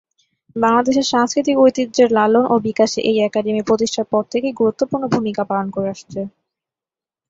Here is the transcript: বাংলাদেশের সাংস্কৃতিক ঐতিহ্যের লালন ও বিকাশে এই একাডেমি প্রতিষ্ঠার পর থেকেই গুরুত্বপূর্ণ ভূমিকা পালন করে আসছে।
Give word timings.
বাংলাদেশের 0.55 1.09
সাংস্কৃতিক 1.11 1.55
ঐতিহ্যের 1.59 2.09
লালন 2.17 2.45
ও 2.49 2.65
বিকাশে 2.67 2.99
এই 3.09 3.17
একাডেমি 3.21 3.61
প্রতিষ্ঠার 3.69 4.07
পর 4.11 4.23
থেকেই 4.31 4.57
গুরুত্বপূর্ণ 4.59 5.03
ভূমিকা 5.13 5.43
পালন 5.49 5.67
করে 5.75 5.87
আসছে। 5.93 6.19